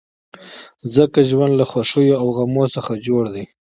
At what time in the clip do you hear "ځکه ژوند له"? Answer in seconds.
0.95-1.65